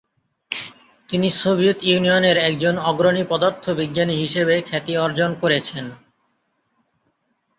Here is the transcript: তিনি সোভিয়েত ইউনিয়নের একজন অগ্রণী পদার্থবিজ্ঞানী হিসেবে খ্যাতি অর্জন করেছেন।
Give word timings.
তিনি 1.09 1.27
সোভিয়েত 1.41 1.79
ইউনিয়নের 1.83 2.37
একজন 2.39 2.75
অগ্রণী 2.81 3.23
পদার্থবিজ্ঞানী 3.23 4.15
হিসেবে 4.15 4.55
খ্যাতি 4.61 4.93
অর্জন 4.97 5.31
করেছেন। 5.41 5.85